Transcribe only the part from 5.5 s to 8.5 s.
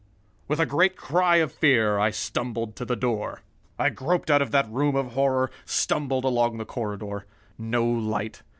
stumbled along the corridor. No light.